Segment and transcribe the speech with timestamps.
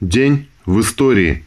[0.00, 1.44] День в истории.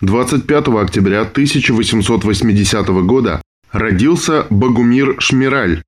[0.00, 3.40] 25 октября 1880 года
[3.70, 5.84] родился Богумир Шмираль,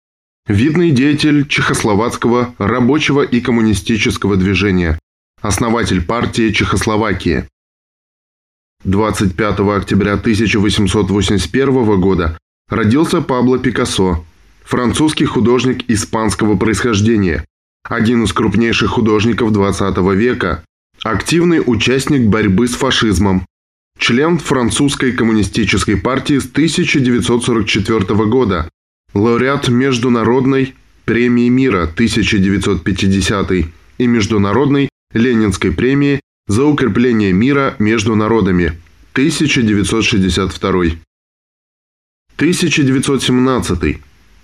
[0.47, 5.01] видный деятель чехословацкого рабочего и коммунистического движения,
[5.43, 7.49] основатель партии Чехословакии.
[8.85, 12.39] 25 октября 1881 года
[12.69, 14.25] родился Пабло Пикассо,
[14.63, 17.45] французский художник испанского происхождения,
[17.83, 20.63] один из крупнейших художников XX века,
[21.03, 23.47] активный участник борьбы с фашизмом,
[23.99, 28.69] член французской коммунистической партии с 1944 года,
[29.15, 33.53] лауреат Международной премии мира 1950
[33.99, 38.79] и Международной Ленинской премии за укрепление мира между народами
[39.13, 40.85] 1962.
[42.37, 43.99] 1917.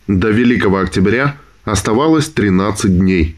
[0.08, 3.36] До Великого Октября оставалось 13 дней.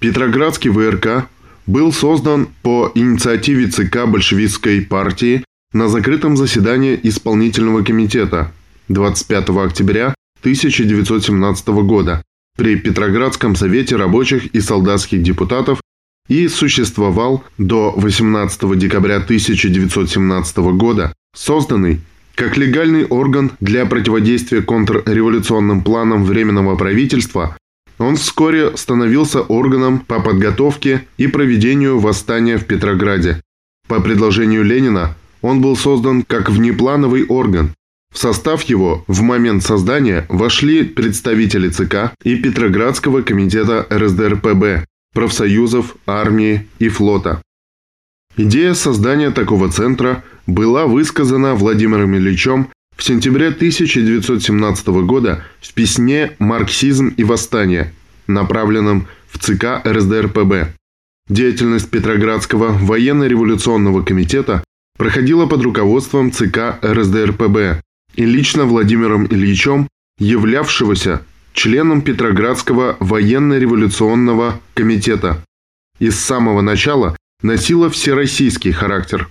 [0.00, 1.28] Петроградский ВРК
[1.66, 8.52] был создан по инициативе ЦК большевистской партии на закрытом заседании исполнительного комитета
[8.88, 12.22] 25 октября 1917 года
[12.56, 15.80] при Петроградском совете рабочих и солдатских депутатов
[16.28, 22.00] и существовал до 18 декабря 1917 года, созданный
[22.34, 27.56] как легальный орган для противодействия контрреволюционным планам Временного правительства,
[27.98, 33.40] он вскоре становился органом по подготовке и проведению восстания в Петрограде.
[33.88, 37.72] По предложению Ленина он был создан как внеплановый орган.
[38.12, 46.66] В состав его в момент создания вошли представители ЦК и Петроградского комитета РСДРПБ, профсоюзов, армии
[46.78, 47.42] и флота.
[48.36, 57.08] Идея создания такого центра была высказана Владимиром Ильичем в сентябре 1917 года в письме «Марксизм
[57.08, 57.92] и восстание»,
[58.26, 60.72] направленном в ЦК РСДРПБ.
[61.28, 64.64] Деятельность Петроградского военно-революционного комитета
[64.96, 67.82] проходила под руководством ЦК РСДРПБ
[68.14, 75.44] и лично Владимиром Ильичем, являвшегося членом Петроградского военно-революционного комитета.
[75.98, 79.28] И с самого начала носила всероссийский характер.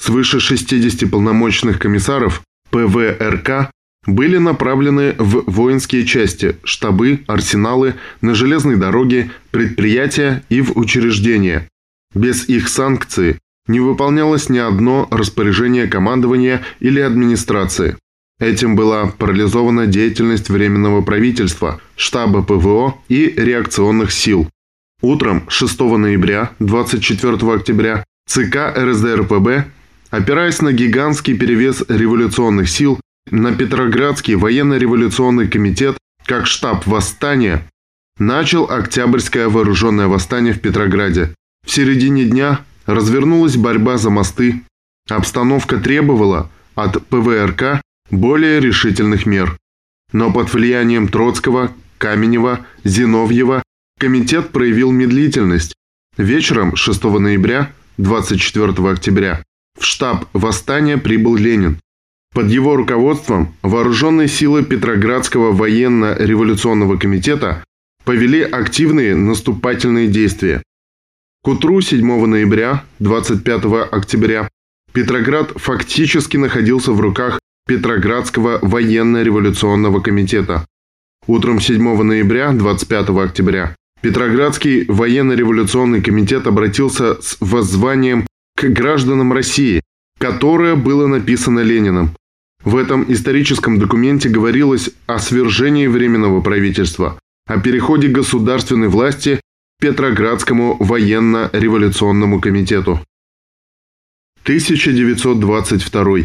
[0.00, 3.70] Свыше 60 полномочных комиссаров ПВРК
[4.06, 11.68] были направлены в воинские части, штабы, арсеналы, на железной дороге, предприятия и в учреждения.
[12.14, 17.96] Без их санкции не выполнялось ни одно распоряжение командования или администрации.
[18.40, 24.48] Этим была парализована деятельность Временного правительства, штаба ПВО и реакционных сил.
[25.02, 29.66] Утром 6 ноября 24 октября ЦК РСДРПБ
[30.10, 37.68] Опираясь на гигантский перевес революционных сил, на Петроградский военно-революционный комитет как штаб восстания,
[38.18, 41.34] начал Октябрьское вооруженное восстание в Петрограде.
[41.66, 44.62] В середине дня развернулась борьба за мосты.
[45.10, 49.58] Обстановка требовала от ПВРК более решительных мер.
[50.12, 53.62] Но под влиянием Троцкого, Каменева, Зиновьева
[53.98, 55.74] комитет проявил медлительность.
[56.16, 59.42] Вечером 6 ноября, 24 октября
[59.78, 61.78] в штаб восстания прибыл Ленин.
[62.34, 67.64] Под его руководством вооруженные силы Петроградского военно-революционного комитета
[68.04, 70.62] повели активные наступательные действия.
[71.42, 74.48] К утру 7 ноября, 25 октября,
[74.92, 80.66] Петроград фактически находился в руках Петроградского военно-революционного комитета.
[81.26, 88.27] Утром 7 ноября, 25 октября, Петроградский военно-революционный комитет обратился с воззванием
[88.58, 89.82] к гражданам России,
[90.18, 92.16] которое было написано Лениным.
[92.64, 100.76] В этом историческом документе говорилось о свержении Временного правительства, о переходе государственной власти к Петроградскому
[100.80, 103.00] военно-революционному комитету.
[104.42, 106.16] 1922.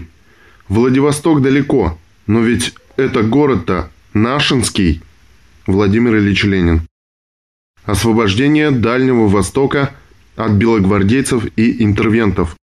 [0.70, 5.04] Владивосток далеко, но ведь это город-то Нашинский.
[5.68, 6.82] Владимир Ильич Ленин.
[7.86, 9.94] Освобождение Дальнего Востока–
[10.36, 12.56] от белогвардейцев и интервентов.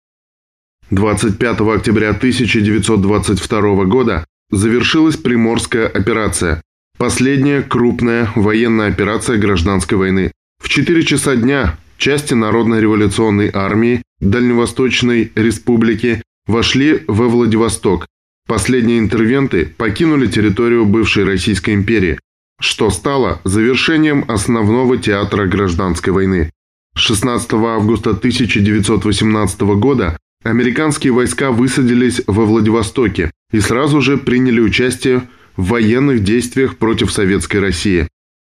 [0.91, 6.63] 25 октября 1922 года завершилась Приморская операция,
[6.99, 10.33] последняя крупная военная операция гражданской войны.
[10.61, 18.07] В 4 часа дня части Народно-революционной армии Дальневосточной республики вошли во Владивосток.
[18.47, 22.19] Последние интервенты покинули территорию бывшей Российской империи,
[22.61, 26.51] что стало завершением основного театра гражданской войны.
[26.95, 35.23] 16 августа 1918 года американские войска высадились во Владивостоке и сразу же приняли участие
[35.57, 38.09] в военных действиях против Советской России.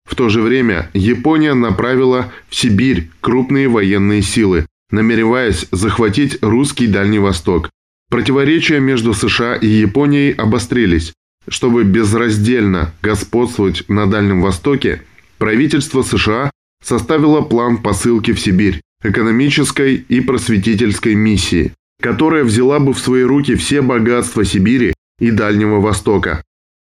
[0.09, 7.19] В то же время Япония направила в Сибирь крупные военные силы, намереваясь захватить русский Дальний
[7.19, 7.69] Восток.
[8.09, 11.13] Противоречия между США и Японией обострились.
[11.47, 15.01] Чтобы безраздельно господствовать на Дальнем Востоке,
[15.37, 16.51] правительство США
[16.83, 23.55] составило план посылки в Сибирь экономической и просветительской миссии, которая взяла бы в свои руки
[23.55, 26.43] все богатства Сибири и Дальнего Востока.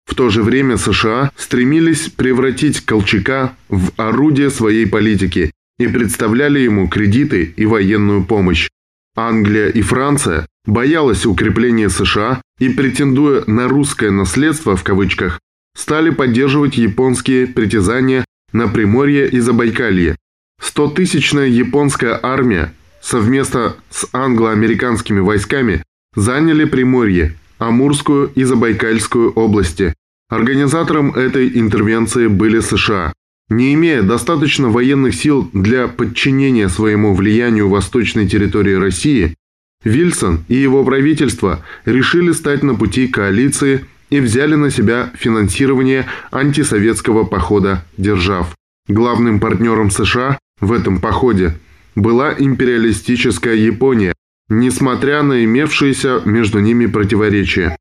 [0.06, 6.88] В то же время США стремились превратить Колчака в орудие своей политики и представляли ему
[6.88, 8.70] кредиты и военную помощь.
[9.16, 15.40] Англия и Франция боялась укрепления США и, претендуя на «русское наследство» в кавычках,
[15.76, 20.16] стали поддерживать японские притязания на Приморье и Забайкалье.
[20.62, 25.84] Стотысячная японская армия совместно с англо-американскими войсками
[26.16, 29.94] заняли Приморье, Амурскую и Забайкальскую области.
[30.30, 33.14] Организатором этой интервенции были США.
[33.50, 39.36] Не имея достаточно военных сил для подчинения своему влиянию восточной территории России,
[39.84, 47.24] Вильсон и его правительство решили стать на пути коалиции и взяли на себя финансирование антисоветского
[47.24, 48.56] похода держав.
[48.88, 51.58] Главным партнером США в этом походе
[51.96, 54.14] была империалистическая Япония,
[54.50, 57.76] несмотря на имевшиеся между ними противоречия.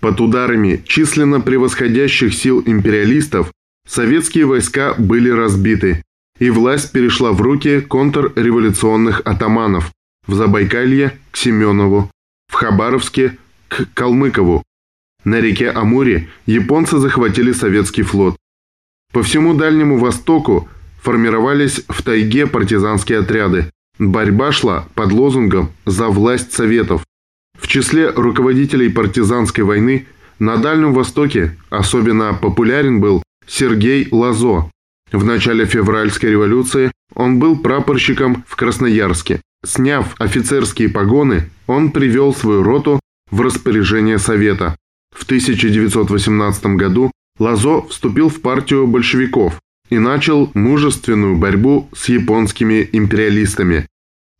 [0.00, 3.52] Под ударами численно превосходящих сил империалистов
[3.86, 6.02] советские войска были разбиты,
[6.40, 9.92] и власть перешла в руки контрреволюционных атаманов
[10.26, 12.10] в Забайкалье к Семенову,
[12.48, 13.38] в Хабаровске
[13.68, 14.64] к Калмыкову.
[15.24, 18.36] На реке Амуре японцы захватили советский флот.
[19.12, 20.68] По всему Дальнему Востоку
[21.02, 23.70] формировались в тайге партизанские отряды.
[23.98, 27.04] Борьба шла под лозунгом «За власть Советов».
[27.58, 30.06] В числе руководителей партизанской войны
[30.38, 34.70] на Дальнем Востоке особенно популярен был Сергей Лазо.
[35.10, 39.40] В начале февральской революции он был прапорщиком в Красноярске.
[39.64, 43.00] Сняв офицерские погоны, он привел свою роту
[43.30, 44.76] в распоряжение Совета.
[45.14, 49.60] В 1918 году Лазо вступил в партию большевиков
[49.90, 53.86] и начал мужественную борьбу с японскими империалистами.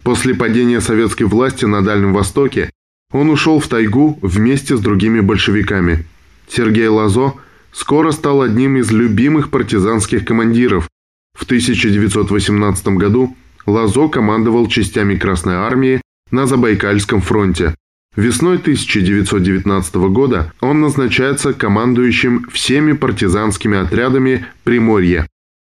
[0.02, 2.70] После падения советской власти на Дальнем Востоке
[3.12, 6.04] он ушел в тайгу вместе с другими большевиками.
[6.48, 7.34] Сергей Лазо
[7.72, 10.88] скоро стал одним из любимых партизанских командиров.
[11.36, 13.36] В 1918 году
[13.66, 16.00] Лазо командовал частями Красной Армии
[16.30, 17.74] на Забайкальском фронте.
[18.18, 25.28] Весной 1919 года он назначается командующим всеми партизанскими отрядами Приморья.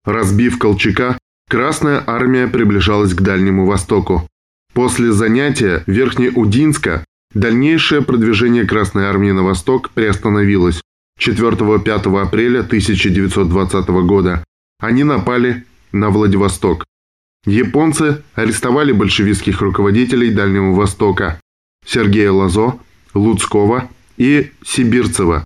[0.05, 1.17] Разбив Колчака,
[1.49, 4.25] Красная Армия приближалась к Дальнему Востоку.
[4.73, 7.03] После занятия Верхнеудинска
[7.33, 10.81] Дальнейшее продвижение Красной Армии на восток приостановилось.
[11.19, 14.45] 4-5 апреля 1920 года
[14.79, 16.85] они напали на Владивосток.
[17.45, 21.37] Японцы арестовали большевистских руководителей Дальнего Востока
[21.91, 22.79] Сергея Лазо,
[23.13, 25.45] Луцкого и Сибирцева.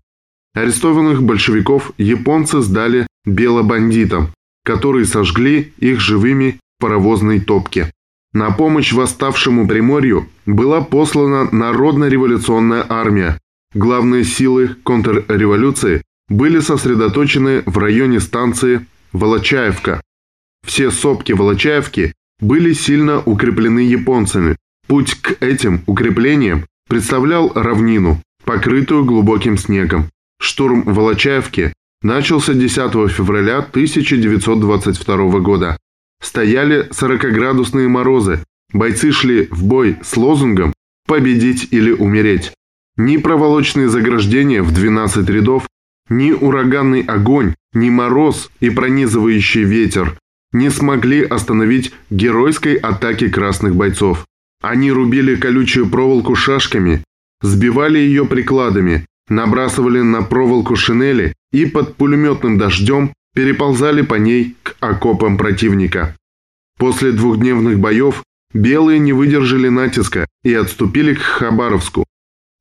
[0.54, 4.30] Арестованных большевиков японцы сдали белобандитам,
[4.66, 7.92] которые сожгли их живыми в паровозной топке.
[8.34, 13.40] На помощь восставшему Приморью была послана Народно-революционная армия.
[13.74, 20.02] Главные силы контрреволюции были сосредоточены в районе станции Волочаевка.
[20.66, 24.58] Все сопки Волочаевки были сильно укреплены японцами.
[24.88, 30.10] Путь к этим укреплениям представлял равнину, покрытую глубоким снегом.
[30.40, 35.78] Штурм Волочаевки начался 10 февраля 1922 года
[36.22, 38.44] стояли 40-градусные морозы.
[38.72, 40.74] Бойцы шли в бой с лозунгом
[41.08, 42.54] «Победить или умереть».
[42.96, 45.68] Ни проволочные заграждения в 12 рядов,
[46.10, 50.18] ни ураганный огонь, ни мороз и пронизывающий ветер
[50.54, 54.26] не смогли остановить геройской атаки красных бойцов.
[54.64, 57.04] Они рубили колючую проволоку шашками,
[57.42, 64.78] сбивали ее прикладами, набрасывали на проволоку шинели и под пулеметным дождем переползали по ней к
[64.80, 66.16] окопам противника.
[66.80, 72.06] После двухдневных боев белые не выдержали натиска и отступили к Хабаровску.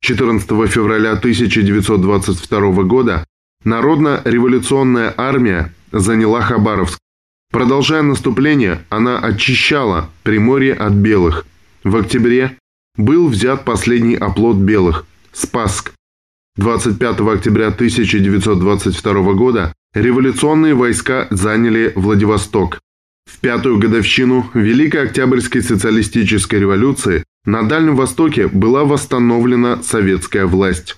[0.01, 3.25] 14 февраля 1922 года
[3.63, 6.99] Народно-революционная армия заняла Хабаровск.
[7.53, 11.45] Продолжая наступление, она очищала Приморье от белых.
[11.83, 12.57] В октябре
[12.95, 15.93] был взят последний оплот белых– Спасск.
[16.55, 22.79] 25 октября 1922 года Революционные войска заняли Владивосток.
[23.25, 30.97] В пятую годовщину Великой Октябрьской социалистической революции на Дальнем Востоке была восстановлена советская власть.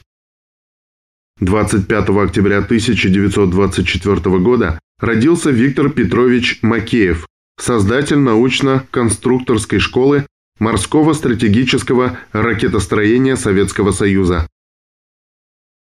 [1.42, 7.28] 25 октября 1924 года родился Виктор Петрович Макеев,
[7.60, 10.26] создатель научно-конструкторской школы
[10.60, 14.48] морского стратегического ракетостроения Советского Союза.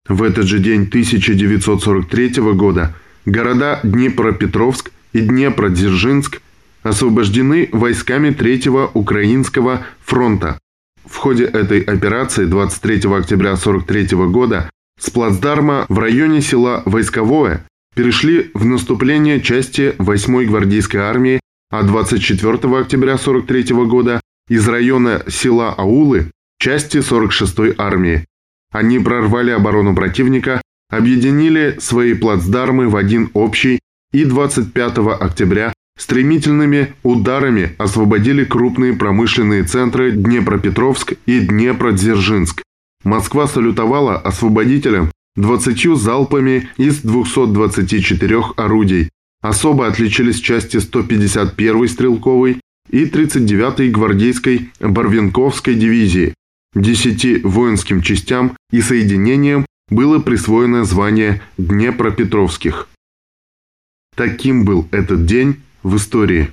[0.07, 6.41] В этот же день 1943 года города Днепропетровск и Днепродзержинск
[6.83, 10.59] освобождены войсками Третьего Украинского фронта.
[11.05, 17.65] В ходе этой операции 23 октября 1943 года с плацдарма в районе села Войсковое
[17.95, 21.39] перешли в наступление части 8-й гвардейской армии,
[21.71, 28.25] а 24 октября 1943 года из района села Аулы части 46-й армии.
[28.71, 33.79] Они прорвали оборону противника, объединили свои плацдармы в один общий
[34.11, 42.63] и 25 октября стремительными ударами освободили крупные промышленные центры Днепропетровск и Днепродзержинск.
[43.03, 49.09] Москва салютовала освободителям 20 залпами из 224 орудий.
[49.41, 56.33] Особо отличились части 151-й стрелковой и 39-й гвардейской Барвинковской дивизии.
[56.73, 62.87] Десяти воинским частям и соединениям было присвоено звание Днепропетровских.
[64.15, 66.51] Таким был этот день в истории.